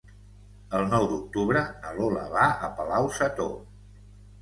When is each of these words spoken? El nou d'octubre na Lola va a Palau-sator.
El 0.79 0.87
nou 0.93 1.05
d'octubre 1.11 1.63
na 1.85 1.93
Lola 2.01 2.25
va 2.35 2.49
a 2.49 2.73
Palau-sator. 2.83 3.57